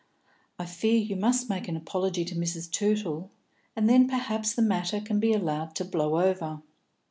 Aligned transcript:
I 0.57 0.65
fear 0.65 0.97
you 0.97 1.15
must 1.15 1.47
make 1.47 1.67
an 1.67 1.75
apology 1.77 2.25
to 2.25 2.33
Mrs. 2.35 2.71
Tootle, 2.71 3.29
and 3.75 3.87
then 3.87 4.07
perhaps 4.07 4.51
the 4.51 4.63
matter 4.63 4.99
can 4.99 5.19
be 5.19 5.31
allowed 5.31 5.75
to 5.75 5.85
blow 5.85 6.19
over." 6.19 6.63